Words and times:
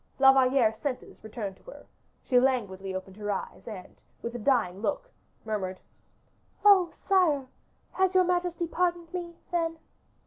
La 0.17 0.31
Valliere's 0.33 0.77
senses 0.81 1.23
returned 1.23 1.55
to 1.57 1.63
her; 1.69 1.85
she 2.23 2.39
languidly 2.39 2.95
opened 2.95 3.15
her 3.17 3.29
eyes 3.29 3.67
and, 3.67 4.01
with 4.23 4.33
a 4.33 4.39
dying 4.39 4.81
look, 4.81 5.11
murmured, 5.45 5.79
"Oh! 6.65 6.89
sire, 7.07 7.45
has 7.91 8.15
your 8.15 8.23
majesty 8.23 8.65
pardoned 8.65 9.13
me, 9.13 9.35
then?" 9.51 9.77